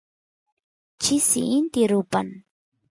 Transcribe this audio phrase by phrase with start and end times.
[1.01, 2.27] chisi inti rupan